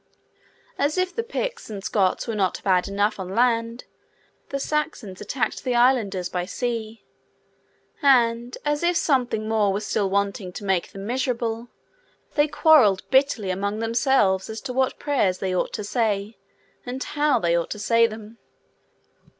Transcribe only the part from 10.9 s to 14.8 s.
them miserable, they quarrelled bitterly among themselves as to